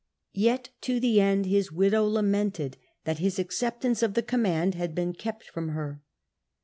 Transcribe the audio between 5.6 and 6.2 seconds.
her.